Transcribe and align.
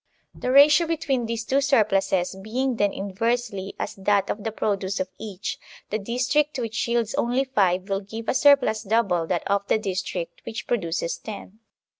The 0.33 0.49
ratio 0.49 0.87
between 0.87 1.27
these 1.27 1.45
two 1.45 1.61
surpluses 1.61 2.35
being 2.41 2.77
then 2.77 2.91
inversely 2.91 3.75
as 3.77 3.93
that 3.93 4.31
of 4.31 4.43
the 4.43 4.45
72 4.45 4.47
THE 4.47 4.49
SOCIAL 4.49 4.55
CONTRACT 4.55 4.57
produce 4.95 4.99
of 4.99 5.09
each, 5.19 5.57
the 5.91 5.99
district 5.99 6.57
which 6.57 6.87
yields 6.87 7.13
only 7.13 7.43
five 7.43 7.87
will 7.87 8.01
give 8.01 8.27
a 8.27 8.33
surplus 8.33 8.81
double 8.81 9.27
that 9.27 9.43
of 9.47 9.67
the 9.67 9.77
district 9.77 10.41
which 10.43 10.65
pro 10.65 10.77
duces 10.77 11.19
ten. 11.19 11.59